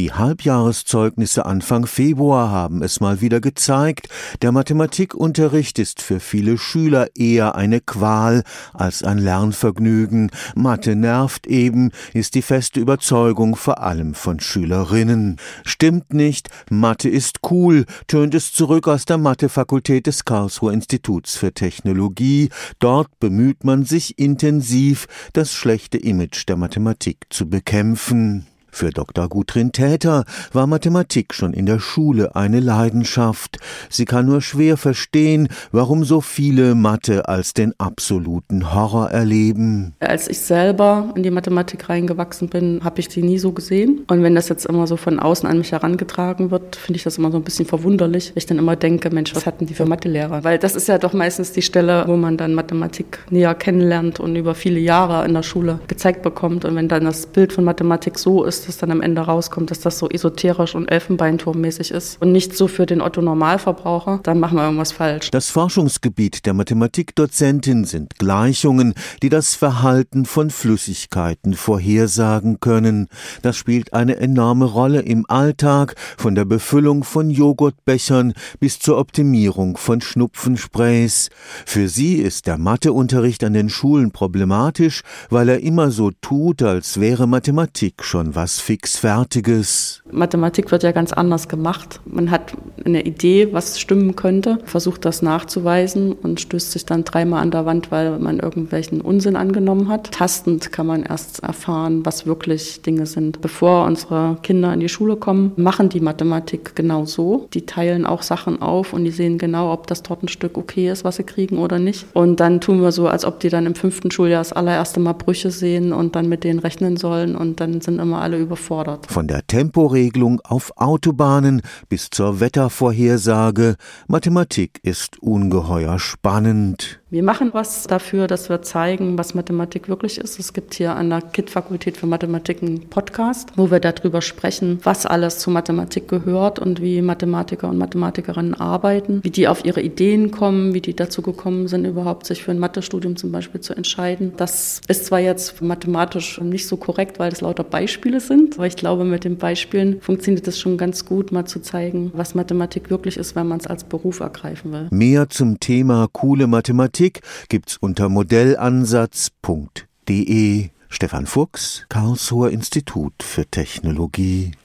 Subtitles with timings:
[0.00, 4.08] Die Halbjahreszeugnisse Anfang Februar haben es mal wieder gezeigt,
[4.40, 8.42] der Mathematikunterricht ist für viele Schüler eher eine Qual
[8.72, 10.30] als ein Lernvergnügen.
[10.54, 15.36] Mathe nervt eben, ist die feste Überzeugung vor allem von Schülerinnen.
[15.66, 21.52] Stimmt nicht, Mathe ist cool, tönt es zurück aus der Mathefakultät des Karlsruher Instituts für
[21.52, 22.48] Technologie.
[22.78, 28.46] Dort bemüht man sich intensiv, das schlechte Image der Mathematik zu bekämpfen.
[28.72, 29.28] Für Dr.
[29.28, 33.58] Gudrin Täter war Mathematik schon in der Schule eine Leidenschaft.
[33.88, 39.94] Sie kann nur schwer verstehen, warum so viele Mathe als den absoluten Horror erleben.
[40.00, 44.04] Als ich selber in die Mathematik reingewachsen bin, habe ich sie nie so gesehen.
[44.08, 47.18] Und wenn das jetzt immer so von außen an mich herangetragen wird, finde ich das
[47.18, 48.32] immer so ein bisschen verwunderlich.
[48.34, 50.44] Ich dann immer denke, Mensch, was hatten die für Mathelehrer?
[50.44, 54.36] Weil das ist ja doch meistens die Stelle, wo man dann Mathematik näher kennenlernt und
[54.36, 56.64] über viele Jahre in der Schule gezeigt bekommt.
[56.64, 59.80] Und wenn dann das Bild von Mathematik so ist, dass dann am Ende rauskommt, dass
[59.80, 64.56] das so esoterisch und Elfenbeinturmmäßig ist und nicht so für den Otto Normalverbraucher, dann machen
[64.56, 65.30] wir irgendwas falsch.
[65.30, 73.08] Das Forschungsgebiet der Mathematikdozentin sind Gleichungen, die das Verhalten von Flüssigkeiten vorhersagen können.
[73.42, 79.76] Das spielt eine enorme Rolle im Alltag, von der Befüllung von Joghurtbechern bis zur Optimierung
[79.76, 81.30] von Schnupfensprays.
[81.66, 87.00] Für sie ist der Matheunterricht an den Schulen problematisch, weil er immer so tut, als
[87.00, 90.02] wäre Mathematik schon was Fixfertiges.
[90.10, 92.00] Mathematik wird ja ganz anders gemacht.
[92.04, 92.54] Man hat
[92.84, 97.66] eine Idee, was stimmen könnte, versucht das nachzuweisen und stößt sich dann dreimal an der
[97.66, 100.12] Wand, weil man irgendwelchen Unsinn angenommen hat.
[100.12, 103.40] Tastend kann man erst erfahren, was wirklich Dinge sind.
[103.40, 107.48] Bevor unsere Kinder in die Schule kommen, machen die Mathematik genau so.
[107.54, 111.16] Die teilen auch Sachen auf und die sehen genau, ob das Tortenstück okay ist, was
[111.16, 112.06] sie kriegen oder nicht.
[112.14, 115.14] Und dann tun wir so, als ob die dann im fünften Schuljahr das allererste Mal
[115.14, 119.06] Brüche sehen und dann mit denen rechnen sollen und dann sind immer alle überfordert.
[119.08, 123.74] Von der Temporegelung auf Autobahnen bis zur Wettervorhersage,
[124.06, 126.99] Mathematik ist ungeheuer spannend.
[127.12, 130.38] Wir machen was dafür, dass wir zeigen, was Mathematik wirklich ist.
[130.38, 135.06] Es gibt hier an der KIT-Fakultät für Mathematik einen Podcast, wo wir darüber sprechen, was
[135.06, 140.30] alles zu Mathematik gehört und wie Mathematiker und Mathematikerinnen arbeiten, wie die auf ihre Ideen
[140.30, 144.34] kommen, wie die dazu gekommen sind, überhaupt sich für ein Mathestudium zum Beispiel zu entscheiden.
[144.36, 148.76] Das ist zwar jetzt mathematisch nicht so korrekt, weil das lauter Beispiele sind, aber ich
[148.76, 153.16] glaube, mit den Beispielen funktioniert es schon ganz gut, mal zu zeigen, was Mathematik wirklich
[153.16, 154.86] ist, wenn man es als Beruf ergreifen will.
[154.92, 160.68] Mehr zum Thema coole Mathematik Politik gibt's unter modellansatz.de.
[160.90, 164.50] Stefan Fuchs, Karlsruher Institut für Technologie